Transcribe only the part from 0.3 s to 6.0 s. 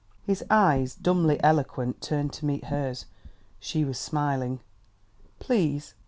eyes, dumbly eloquent, turned to meet hers. She was smiling. "Please!"